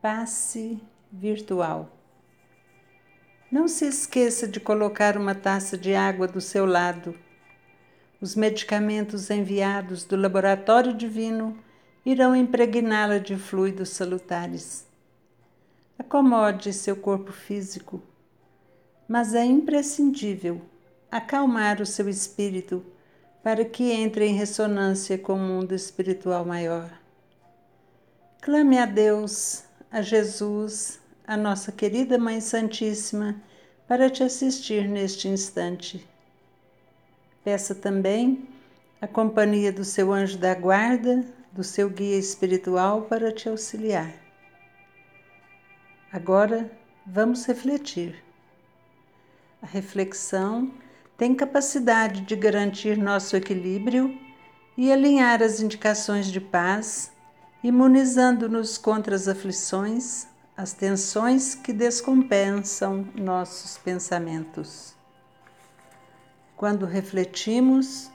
passe 0.00 0.80
virtual. 1.12 1.90
Não 3.52 3.68
se 3.68 3.84
esqueça 3.84 4.48
de 4.48 4.58
colocar 4.58 5.14
uma 5.18 5.34
taça 5.34 5.76
de 5.76 5.94
água 5.94 6.26
do 6.26 6.40
seu 6.40 6.64
lado. 6.64 7.14
Os 8.18 8.34
medicamentos 8.34 9.28
enviados 9.28 10.04
do 10.04 10.16
laboratório 10.16 10.94
divino 10.94 11.58
irão 12.04 12.34
impregná-la 12.34 13.18
de 13.18 13.36
fluidos 13.36 13.90
salutares. 13.90 14.86
Acomode 15.98 16.72
seu 16.72 16.96
corpo 16.96 17.30
físico, 17.30 18.02
mas 19.06 19.34
é 19.34 19.44
imprescindível 19.44 20.62
acalmar 21.10 21.78
o 21.82 21.86
seu 21.86 22.08
espírito 22.08 22.82
para 23.42 23.66
que 23.66 23.90
entre 23.90 24.26
em 24.26 24.34
ressonância 24.34 25.18
com 25.18 25.34
o 25.34 25.38
mundo 25.38 25.74
espiritual 25.74 26.44
maior. 26.46 26.90
Clame 28.40 28.78
a 28.78 28.86
Deus, 28.86 29.64
a 29.92 30.02
Jesus, 30.02 31.00
a 31.26 31.36
nossa 31.36 31.72
querida 31.72 32.16
Mãe 32.16 32.40
Santíssima, 32.40 33.34
para 33.88 34.08
te 34.08 34.22
assistir 34.22 34.88
neste 34.88 35.26
instante. 35.26 36.06
Peça 37.42 37.74
também 37.74 38.48
a 39.00 39.08
companhia 39.08 39.72
do 39.72 39.84
seu 39.84 40.12
anjo 40.12 40.38
da 40.38 40.54
guarda, 40.54 41.24
do 41.50 41.64
seu 41.64 41.90
guia 41.90 42.16
espiritual 42.16 43.02
para 43.02 43.32
te 43.32 43.48
auxiliar. 43.48 44.14
Agora 46.12 46.70
vamos 47.04 47.44
refletir. 47.46 48.22
A 49.60 49.66
reflexão 49.66 50.72
tem 51.18 51.34
capacidade 51.34 52.20
de 52.20 52.36
garantir 52.36 52.96
nosso 52.96 53.36
equilíbrio 53.36 54.16
e 54.76 54.92
alinhar 54.92 55.42
as 55.42 55.60
indicações 55.60 56.30
de 56.30 56.40
paz, 56.40 57.12
imunizando-nos 57.62 58.78
contra 58.78 59.14
as 59.14 59.28
aflições, 59.28 60.26
as 60.56 60.72
tensões 60.72 61.54
que 61.54 61.72
descompensam 61.72 63.06
nossos 63.14 63.76
pensamentos. 63.78 64.94
Quando 66.56 66.86
refletimos, 66.86 68.10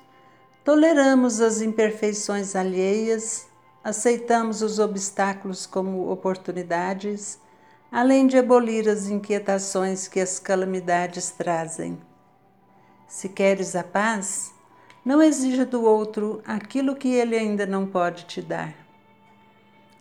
toleramos 0.63 1.41
as 1.41 1.61
imperfeições 1.61 2.55
alheias, 2.55 3.47
aceitamos 3.83 4.61
os 4.61 4.79
obstáculos 4.79 5.65
como 5.65 6.11
oportunidades, 6.11 7.39
além 7.91 8.27
de 8.27 8.37
abolir 8.37 8.89
as 8.89 9.07
inquietações 9.07 10.07
que 10.07 10.19
as 10.19 10.39
calamidades 10.39 11.31
trazem. 11.31 11.99
Se 13.07 13.29
queres 13.29 13.75
a 13.75 13.83
paz, 13.83 14.53
não 15.03 15.21
exija 15.21 15.65
do 15.65 15.83
outro 15.83 16.41
aquilo 16.45 16.95
que 16.95 17.09
ele 17.09 17.35
ainda 17.35 17.65
não 17.65 17.85
pode 17.85 18.25
te 18.25 18.41
dar. 18.41 18.84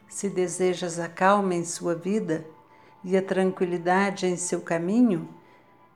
Se 0.09 0.29
desejas 0.29 0.99
a 0.99 1.09
calma 1.09 1.55
em 1.55 1.65
sua 1.65 1.95
vida 1.95 2.47
e 3.03 3.17
a 3.17 3.23
tranquilidade 3.23 4.27
em 4.27 4.37
seu 4.37 4.61
caminho, 4.61 5.29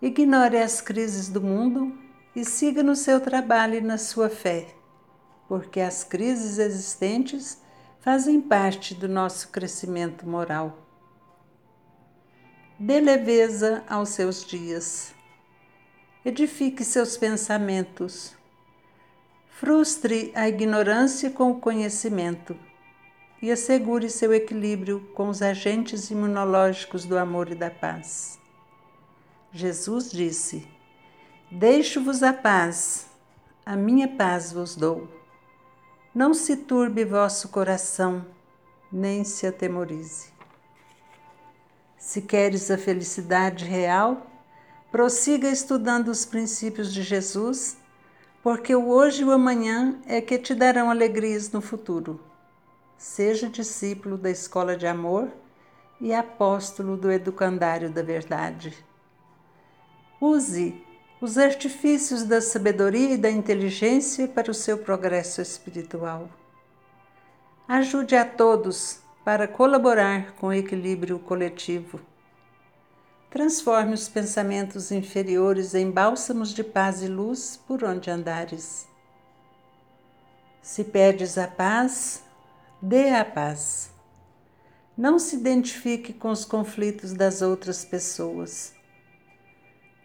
ignore 0.01 0.57
as 0.57 0.81
crises 0.81 1.29
do 1.29 1.41
mundo 1.41 1.97
e 2.35 2.45
siga 2.45 2.83
no 2.83 2.97
seu 2.97 3.21
trabalho 3.21 3.75
e 3.75 3.81
na 3.81 3.99
sua 3.99 4.29
fé, 4.29 4.67
porque 5.49 5.81
as 5.81 6.05
crises 6.05 6.59
existentes 6.59 7.63
fazem 8.01 8.41
parte 8.41 8.95
do 8.95 9.09
nosso 9.09 9.49
crescimento 9.49 10.27
moral. 10.29 10.79
Dê 12.79 13.01
leveza 13.01 13.83
aos 13.89 14.11
seus 14.11 14.45
dias 14.45 15.17
edifique 16.29 16.85
seus 16.85 17.17
pensamentos. 17.17 18.35
Frustre 19.49 20.31
a 20.35 20.49
ignorância 20.49 21.31
com 21.31 21.53
o 21.53 21.61
conhecimento 21.61 22.55
e 23.41 23.51
assegure 23.51 24.11
seu 24.11 24.33
equilíbrio 24.33 25.01
com 25.15 25.29
os 25.29 25.43
agentes 25.43 26.11
imunológicos 26.11 27.05
do 27.05 27.17
amor 27.17 27.51
e 27.51 27.55
da 27.55 27.71
paz. 27.71 28.39
Jesus 29.53 30.11
disse: 30.11 30.67
Deixo-vos 31.51 32.23
a 32.23 32.33
paz, 32.33 33.07
a 33.65 33.77
minha 33.77 34.09
paz 34.09 34.53
vos 34.53 34.77
dou. 34.77 35.09
Não 36.15 36.35
se 36.35 36.57
turbe 36.57 37.05
vosso 37.05 37.49
coração, 37.49 38.27
nem 38.91 39.25
se 39.25 39.47
atemorize. 39.47 40.33
Se 41.97 42.23
queres 42.23 42.71
a 42.71 42.79
felicidade 42.79 43.65
real, 43.65 44.29
Prossiga 44.91 45.51
estudando 45.51 46.09
os 46.09 46.25
princípios 46.25 46.95
de 46.95 47.03
Jesus, 47.03 47.77
porque 48.43 48.75
o 48.75 48.89
hoje 48.89 49.21
e 49.21 49.25
o 49.25 49.31
amanhã 49.31 50.01
é 50.07 50.19
que 50.19 50.39
te 50.39 50.55
darão 50.55 50.91
alegrias 50.91 51.53
no 51.53 51.61
futuro. 51.61 52.19
Seja 52.99 53.49
discípulo 53.49 54.19
da 54.19 54.29
escola 54.29 54.77
de 54.77 54.87
amor 54.87 55.31
e 55.99 56.13
apóstolo 56.13 56.99
do 56.99 57.11
educandário 57.11 57.89
da 57.89 58.03
verdade. 58.03 58.77
Use 60.21 60.85
os 61.21 61.39
artifícios 61.39 62.25
da 62.25 62.43
sabedoria 62.43 63.15
e 63.15 63.17
da 63.17 63.31
inteligência 63.31 64.29
para 64.29 64.51
o 64.51 64.55
seu 64.55 64.77
progresso 64.77 65.41
espiritual. 65.41 66.29
Ajude 67.67 68.17
a 68.17 68.25
todos 68.27 69.01
para 69.25 69.49
colaborar 69.49 70.33
com 70.33 70.49
o 70.49 70.53
equilíbrio 70.53 71.19
coletivo 71.19 71.99
transforme 73.31 73.93
os 73.93 74.09
pensamentos 74.09 74.91
inferiores 74.91 75.75
em 75.75 75.91
bálsamos 75.91 76.55
de 76.55 76.65
paz 76.65 77.03
e 77.03 77.09
luz 77.09 77.61
por 77.67 77.85
onde 77.85 78.11
andares. 78.11 78.89
Se 80.63 80.85
pedes 80.85 81.37
a 81.37 81.47
paz, 81.47 82.23
dê 82.81 83.11
a 83.11 83.25
paz. 83.25 83.91
Não 84.97 85.19
se 85.19 85.37
identifique 85.37 86.13
com 86.13 86.31
os 86.31 86.45
conflitos 86.45 87.13
das 87.13 87.43
outras 87.43 87.85
pessoas. 87.85 88.73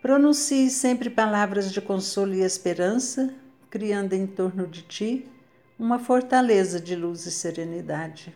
Pronuncie 0.01 0.69
sempre 0.69 1.09
palavras 1.09 1.72
de 1.72 1.81
consolo 1.81 2.33
e 2.33 2.41
esperança, 2.41 3.33
criando 3.69 4.13
em 4.13 4.28
torno 4.28 4.67
de 4.67 4.81
ti 4.81 5.31
uma 5.79 5.97
fortaleza 5.97 6.79
de 6.79 6.95
luz 6.95 7.25
e 7.25 7.31
serenidade. 7.31 8.35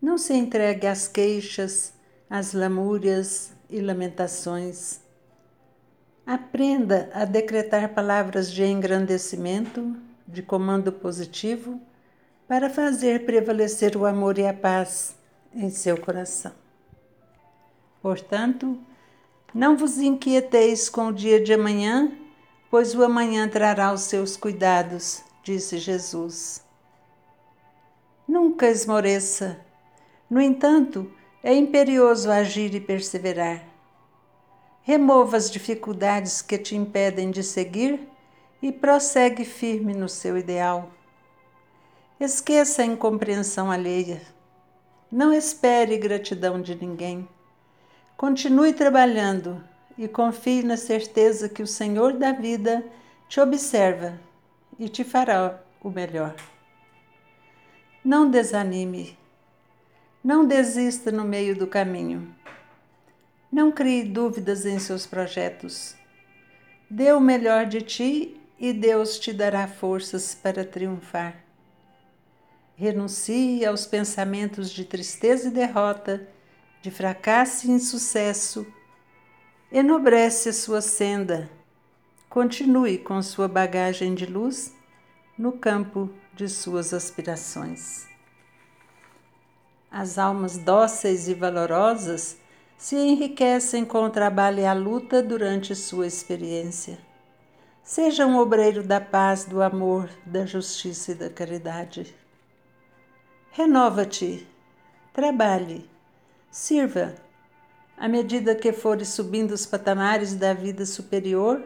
Não 0.00 0.16
se 0.16 0.32
entregue 0.32 0.86
às 0.86 1.06
queixas, 1.06 1.92
as 2.28 2.54
lamúrias 2.54 3.52
e 3.68 3.80
lamentações. 3.80 5.00
Aprenda 6.24 7.10
a 7.12 7.24
decretar 7.24 7.92
palavras 7.92 8.50
de 8.50 8.64
engrandecimento, 8.64 9.96
de 10.30 10.42
comando 10.42 10.92
positivo, 10.92 11.80
para 12.46 12.68
fazer 12.70 13.24
prevalecer 13.24 13.96
o 13.96 14.06
amor 14.06 14.38
e 14.38 14.46
a 14.46 14.54
paz 14.54 15.16
em 15.54 15.70
seu 15.70 15.96
coração. 15.96 16.52
Portanto, 18.02 18.78
não 19.52 19.76
vos 19.76 19.98
inquieteis 19.98 20.88
com 20.88 21.08
o 21.08 21.12
dia 21.12 21.40
de 21.40 21.52
amanhã, 21.52 22.12
pois 22.70 22.94
o 22.94 23.02
amanhã 23.02 23.48
trará 23.48 23.92
os 23.92 24.02
seus 24.02 24.36
cuidados, 24.36 25.22
disse 25.42 25.78
Jesus. 25.78 26.64
Nunca 28.26 28.68
esmoreça. 28.68 29.60
No 30.28 30.40
entanto, 30.40 31.12
é 31.42 31.52
imperioso 31.52 32.30
agir 32.30 32.74
e 32.74 32.80
perseverar. 32.80 33.64
Remova 34.82 35.36
as 35.36 35.50
dificuldades 35.50 36.40
que 36.40 36.56
te 36.56 36.76
impedem 36.76 37.30
de 37.30 37.42
seguir 37.42 38.08
e 38.62 38.70
prossegue 38.70 39.44
firme 39.44 39.94
no 39.94 40.08
seu 40.08 40.36
ideal. 40.36 40.90
Esqueça 42.18 42.82
a 42.82 42.84
incompreensão 42.84 43.70
alheia. 43.70 44.22
Não 45.10 45.32
espere 45.32 45.96
gratidão 45.96 46.60
de 46.60 46.74
ninguém. 46.74 47.28
Continue 48.16 48.72
trabalhando 48.72 49.62
e 49.96 50.06
confie 50.06 50.62
na 50.62 50.76
certeza 50.76 51.48
que 51.48 51.62
o 51.62 51.66
Senhor 51.66 52.12
da 52.14 52.32
vida 52.32 52.84
te 53.28 53.40
observa 53.40 54.20
e 54.78 54.88
te 54.88 55.04
fará 55.04 55.60
o 55.82 55.90
melhor. 55.90 56.34
Não 58.04 58.30
desanime 58.30 59.18
não 60.22 60.46
desista 60.46 61.10
no 61.10 61.24
meio 61.24 61.56
do 61.56 61.66
caminho. 61.66 62.34
Não 63.50 63.72
crie 63.72 64.04
dúvidas 64.04 64.66
em 64.66 64.78
seus 64.78 65.06
projetos. 65.06 65.96
Dê 66.90 67.10
o 67.12 67.20
melhor 67.20 67.64
de 67.64 67.80
ti 67.80 68.39
e 68.60 68.74
Deus 68.74 69.18
te 69.18 69.32
dará 69.32 69.66
forças 69.66 70.34
para 70.34 70.66
triunfar. 70.66 71.42
Renuncie 72.76 73.64
aos 73.64 73.86
pensamentos 73.86 74.70
de 74.70 74.84
tristeza 74.84 75.48
e 75.48 75.50
derrota, 75.50 76.28
de 76.82 76.90
fracasso 76.90 77.66
e 77.66 77.70
insucesso. 77.70 78.66
Enobrece 79.72 80.50
a 80.50 80.52
sua 80.52 80.82
senda. 80.82 81.50
Continue 82.28 82.98
com 82.98 83.22
sua 83.22 83.48
bagagem 83.48 84.14
de 84.14 84.26
luz 84.26 84.74
no 85.38 85.52
campo 85.52 86.10
de 86.34 86.46
suas 86.46 86.92
aspirações. 86.92 88.06
As 89.90 90.18
almas 90.18 90.58
dóceis 90.58 91.28
e 91.28 91.34
valorosas 91.34 92.36
se 92.76 92.94
enriquecem 92.94 93.86
com 93.86 94.04
o 94.04 94.10
trabalho 94.10 94.60
e 94.60 94.66
a 94.66 94.72
luta 94.74 95.22
durante 95.22 95.74
sua 95.74 96.06
experiência. 96.06 97.09
Seja 97.82 98.26
um 98.26 98.38
obreiro 98.38 98.82
da 98.82 99.00
paz, 99.00 99.44
do 99.44 99.62
amor, 99.62 100.08
da 100.24 100.46
justiça 100.46 101.12
e 101.12 101.14
da 101.14 101.28
caridade. 101.28 102.14
Renova-te, 103.50 104.46
trabalhe, 105.12 105.88
sirva. 106.50 107.14
À 107.96 108.08
medida 108.08 108.54
que 108.54 108.72
fores 108.72 109.08
subindo 109.08 109.52
os 109.52 109.66
patamares 109.66 110.34
da 110.34 110.54
vida 110.54 110.86
superior, 110.86 111.62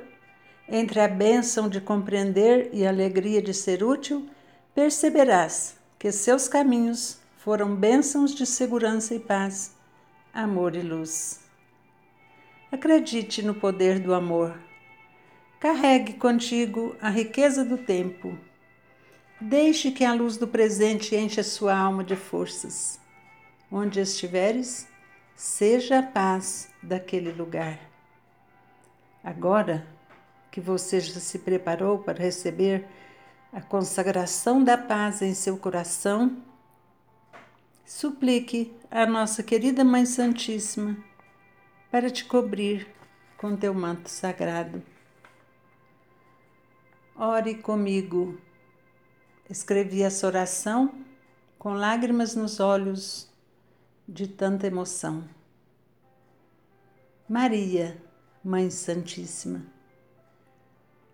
entre 0.68 1.00
a 1.00 1.08
bênção 1.08 1.68
de 1.68 1.80
compreender 1.80 2.70
e 2.72 2.86
a 2.86 2.88
alegria 2.88 3.42
de 3.42 3.52
ser 3.52 3.84
útil, 3.84 4.28
perceberás 4.74 5.76
que 5.98 6.10
seus 6.10 6.48
caminhos 6.48 7.18
foram 7.36 7.76
bênçãos 7.76 8.34
de 8.34 8.46
segurança 8.46 9.14
e 9.14 9.20
paz, 9.20 9.74
amor 10.32 10.74
e 10.74 10.80
luz. 10.80 11.40
Acredite 12.72 13.42
no 13.42 13.54
poder 13.54 14.00
do 14.00 14.14
amor. 14.14 14.58
Carregue 15.64 16.12
contigo 16.12 16.94
a 17.00 17.08
riqueza 17.08 17.64
do 17.64 17.78
tempo. 17.78 18.38
Deixe 19.40 19.90
que 19.90 20.04
a 20.04 20.12
luz 20.12 20.36
do 20.36 20.46
presente 20.46 21.16
enche 21.16 21.40
a 21.40 21.42
sua 21.42 21.74
alma 21.74 22.04
de 22.04 22.14
forças. 22.14 23.00
Onde 23.72 23.98
estiveres, 23.98 24.86
seja 25.34 26.00
a 26.00 26.02
paz 26.02 26.70
daquele 26.82 27.32
lugar. 27.32 27.78
Agora 29.24 29.86
que 30.50 30.60
você 30.60 31.00
já 31.00 31.18
se 31.18 31.38
preparou 31.38 31.98
para 31.98 32.22
receber 32.22 32.86
a 33.50 33.62
consagração 33.62 34.62
da 34.62 34.76
paz 34.76 35.22
em 35.22 35.32
seu 35.32 35.56
coração, 35.56 36.42
suplique 37.86 38.70
a 38.90 39.06
nossa 39.06 39.42
querida 39.42 39.82
Mãe 39.82 40.04
Santíssima 40.04 40.94
para 41.90 42.10
te 42.10 42.26
cobrir 42.26 42.86
com 43.38 43.56
teu 43.56 43.72
manto 43.72 44.10
sagrado. 44.10 44.92
Ore 47.16 47.54
comigo. 47.54 48.36
Escrevi 49.48 50.02
essa 50.02 50.26
oração 50.26 50.92
com 51.56 51.72
lágrimas 51.74 52.34
nos 52.34 52.58
olhos 52.58 53.32
de 54.08 54.26
tanta 54.26 54.66
emoção. 54.66 55.24
Maria, 57.28 57.96
Mãe 58.42 58.68
Santíssima, 58.68 59.62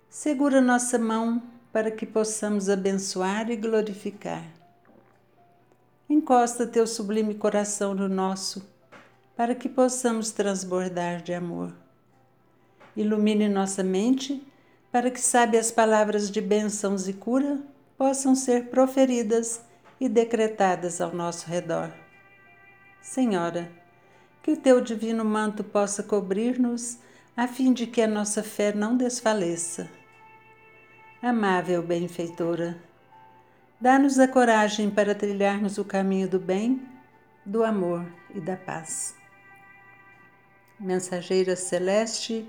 segura 0.09 0.61
nossa 0.63 0.99
mão 0.99 1.43
para 1.71 1.91
que 1.91 2.07
possamos 2.07 2.71
abençoar 2.71 3.51
e 3.51 3.57
glorificar. 3.57 4.45
Encosta 6.09 6.67
teu 6.67 6.87
sublime 6.87 7.35
coração 7.35 7.95
no 7.95 8.09
nosso, 8.09 8.67
para 9.37 9.55
que 9.55 9.69
possamos 9.69 10.31
transbordar 10.33 11.23
de 11.23 11.35
amor. 11.35 11.73
Ilumine 12.97 13.49
nossa 13.49 13.85
mente, 13.85 14.43
para 14.91 15.11
que 15.11 15.21
sabe 15.21 15.57
as 15.57 15.71
palavras 15.71 16.31
de 16.31 16.41
bênçãos 16.41 17.09
e 17.09 17.13
cura 17.13 17.61
possam 17.97 18.35
ser 18.35 18.67
proferidas 18.67 19.61
e 20.01 20.09
decretadas 20.09 21.01
ao 21.01 21.15
nosso 21.15 21.47
redor. 21.49 21.93
Senhora, 23.01 23.71
que 24.43 24.51
o 24.51 24.57
teu 24.57 24.81
divino 24.81 25.25
manto 25.25 25.63
possa 25.63 26.03
cobrir-nos, 26.03 26.99
a 27.37 27.47
fim 27.47 27.73
de 27.73 27.87
que 27.87 28.03
a 28.03 28.07
nossa 28.07 28.43
fé 28.43 28.73
não 28.73 28.97
desfaleça. 28.97 29.89
Amável 31.23 31.83
benfeitora, 31.83 32.79
dá-nos 33.81 34.19
a 34.19 34.27
coragem 34.27 34.91
para 34.91 35.15
trilharmos 35.15 35.79
o 35.79 35.85
caminho 35.85 36.29
do 36.29 36.39
bem, 36.39 36.87
do 37.45 37.63
amor 37.63 38.07
e 38.35 38.41
da 38.41 38.57
paz. 38.57 39.15
Mensageira 40.79 41.55
celeste, 41.57 42.49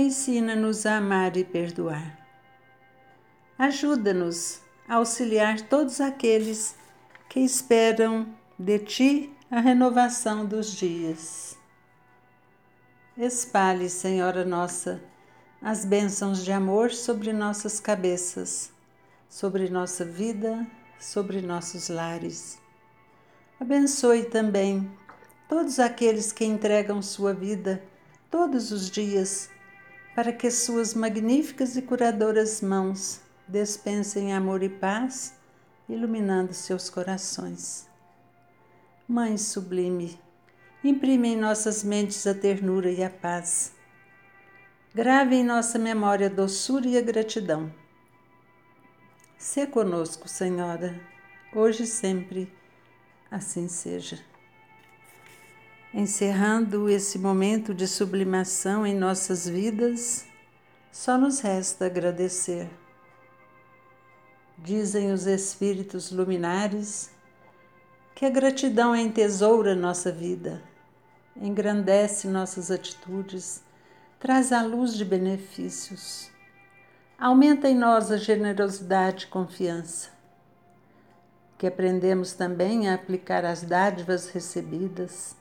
ensina-nos 0.00 0.86
a 0.86 0.98
amar 0.98 1.36
e 1.36 1.42
perdoar. 1.42 2.16
Ajuda-nos 3.58 4.60
a 4.88 4.94
auxiliar 4.94 5.60
todos 5.62 6.00
aqueles 6.00 6.76
que 7.28 7.40
esperam 7.40 8.28
de 8.56 8.78
ti 8.78 9.36
a 9.50 9.58
renovação 9.58 10.46
dos 10.46 10.70
dias. 10.70 11.58
Espalhe, 13.16 13.88
Senhora 13.90 14.44
Nossa, 14.44 15.02
as 15.60 15.84
bênçãos 15.84 16.44
de 16.44 16.52
amor 16.52 16.92
sobre 16.92 17.32
nossas 17.32 17.80
cabeças, 17.80 18.72
sobre 19.28 19.68
nossa 19.68 20.04
vida, 20.04 20.64
sobre 20.96 21.42
nossos 21.42 21.88
lares. 21.88 22.56
Abençoe 23.58 24.26
também 24.26 24.88
todos 25.48 25.80
aqueles 25.80 26.30
que 26.30 26.44
entregam 26.44 27.02
sua 27.02 27.34
vida 27.34 27.82
todos 28.30 28.70
os 28.70 28.88
dias 28.88 29.50
para 30.18 30.32
que 30.32 30.50
suas 30.50 30.94
magníficas 30.94 31.76
e 31.76 31.82
curadoras 31.82 32.60
mãos 32.60 33.20
dispensem 33.46 34.34
amor 34.34 34.64
e 34.64 34.68
paz, 34.68 35.38
iluminando 35.88 36.52
seus 36.52 36.90
corações. 36.90 37.88
Mãe 39.06 39.36
sublime, 39.38 40.18
imprime 40.82 41.28
em 41.28 41.36
nossas 41.36 41.84
mentes 41.84 42.26
a 42.26 42.34
ternura 42.34 42.90
e 42.90 43.00
a 43.04 43.08
paz. 43.08 43.72
Grave 44.92 45.36
em 45.36 45.44
nossa 45.44 45.78
memória 45.78 46.26
a 46.26 46.30
doçura 46.30 46.88
e 46.88 46.98
a 46.98 47.00
gratidão. 47.00 47.72
Se 49.38 49.68
conosco, 49.68 50.26
Senhora, 50.26 51.00
hoje 51.54 51.84
e 51.84 51.86
sempre, 51.86 52.52
assim 53.30 53.68
seja. 53.68 54.18
Encerrando 55.92 56.86
esse 56.86 57.18
momento 57.18 57.72
de 57.72 57.88
sublimação 57.88 58.86
em 58.86 58.94
nossas 58.94 59.48
vidas, 59.48 60.26
só 60.92 61.16
nos 61.16 61.40
resta 61.40 61.86
agradecer. 61.86 62.68
Dizem 64.58 65.10
os 65.12 65.26
Espíritos 65.26 66.12
luminares 66.12 67.10
que 68.14 68.26
a 68.26 68.30
gratidão 68.30 68.94
entesoura 68.94 69.74
nossa 69.74 70.12
vida, 70.12 70.62
engrandece 71.34 72.28
nossas 72.28 72.70
atitudes, 72.70 73.62
traz 74.20 74.52
a 74.52 74.60
luz 74.60 74.92
de 74.92 75.06
benefícios, 75.06 76.30
aumenta 77.18 77.66
em 77.66 77.74
nós 77.74 78.10
a 78.10 78.18
generosidade 78.18 79.24
e 79.24 79.28
confiança. 79.28 80.10
Que 81.56 81.66
aprendemos 81.66 82.34
também 82.34 82.90
a 82.90 82.94
aplicar 82.94 83.44
as 83.46 83.62
dádivas 83.62 84.28
recebidas, 84.28 85.37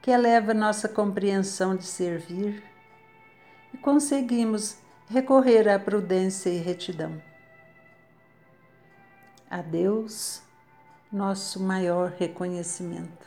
que 0.00 0.10
eleva 0.10 0.54
nossa 0.54 0.88
compreensão 0.88 1.76
de 1.76 1.84
servir 1.84 2.62
e 3.72 3.78
conseguimos 3.78 4.78
recorrer 5.08 5.68
à 5.68 5.78
prudência 5.78 6.50
e 6.50 6.58
retidão. 6.58 7.20
A 9.50 9.62
Deus, 9.62 10.42
nosso 11.10 11.62
maior 11.62 12.10
reconhecimento. 12.18 13.26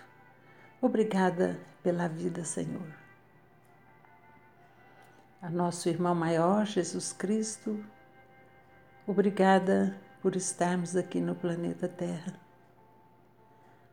Obrigada 0.82 1.60
pela 1.84 2.08
vida, 2.08 2.44
Senhor. 2.44 2.88
A 5.42 5.50
nosso 5.50 5.90
irmão 5.90 6.14
maior, 6.14 6.66
Jesus 6.66 7.12
Cristo, 7.12 7.84
obrigada 9.08 10.00
por 10.22 10.36
estarmos 10.36 10.96
aqui 10.96 11.20
no 11.20 11.34
planeta 11.34 11.88
Terra. 11.88 12.34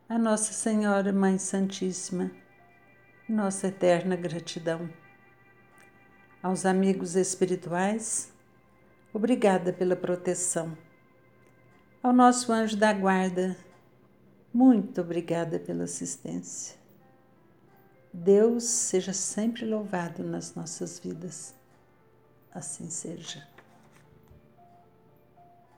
A 0.07 0.19
Nossa 0.19 0.53
Senhora 0.53 1.11
Mãe 1.11 1.39
Santíssima, 1.39 2.29
nossa 3.29 3.67
eterna 3.67 4.15
gratidão. 4.15 4.89
Aos 6.41 6.65
amigos 6.65 7.15
espirituais, 7.15 8.33
obrigada 9.13 9.71
pela 9.71 9.95
proteção. 9.95 10.75
Ao 12.01 12.11
nosso 12.11 12.51
anjo 12.51 12.75
da 12.75 12.91
guarda, 12.91 13.55
muito 14.51 15.01
obrigada 15.01 15.59
pela 15.59 15.83
assistência. 15.83 16.75
Deus 18.11 18.63
seja 18.63 19.13
sempre 19.13 19.63
louvado 19.63 20.23
nas 20.23 20.55
nossas 20.55 20.97
vidas. 20.97 21.53
Assim 22.51 22.89
seja. 22.89 23.47